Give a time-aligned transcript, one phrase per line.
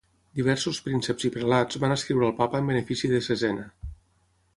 [0.37, 3.67] Diversos prínceps i prelats van escriure al Papa en benefici de Cesena.